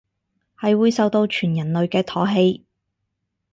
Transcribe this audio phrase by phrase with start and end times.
[0.59, 2.63] 係會受到全人類嘅唾棄